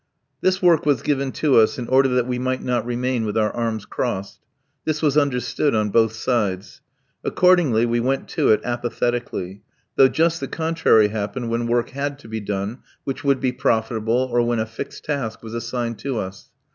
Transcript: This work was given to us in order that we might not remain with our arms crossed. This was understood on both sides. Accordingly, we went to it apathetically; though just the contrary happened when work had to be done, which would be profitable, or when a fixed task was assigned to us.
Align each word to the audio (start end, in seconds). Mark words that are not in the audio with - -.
This 0.41 0.63
work 0.63 0.83
was 0.83 1.03
given 1.03 1.31
to 1.33 1.57
us 1.57 1.77
in 1.77 1.87
order 1.87 2.09
that 2.09 2.25
we 2.25 2.39
might 2.39 2.63
not 2.63 2.83
remain 2.87 3.23
with 3.23 3.37
our 3.37 3.51
arms 3.55 3.85
crossed. 3.85 4.39
This 4.83 4.99
was 5.03 5.15
understood 5.15 5.75
on 5.75 5.91
both 5.91 6.13
sides. 6.13 6.81
Accordingly, 7.23 7.85
we 7.85 7.99
went 7.99 8.27
to 8.29 8.49
it 8.49 8.61
apathetically; 8.63 9.61
though 9.97 10.07
just 10.07 10.39
the 10.39 10.47
contrary 10.47 11.09
happened 11.09 11.51
when 11.51 11.67
work 11.67 11.91
had 11.91 12.17
to 12.17 12.27
be 12.27 12.39
done, 12.39 12.79
which 13.03 13.23
would 13.23 13.39
be 13.39 13.51
profitable, 13.51 14.27
or 14.31 14.41
when 14.41 14.57
a 14.57 14.65
fixed 14.65 15.05
task 15.05 15.43
was 15.43 15.53
assigned 15.53 15.99
to 15.99 16.17
us. 16.17 16.49